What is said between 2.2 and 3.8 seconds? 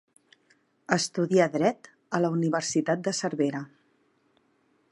la Universitat de Cervera.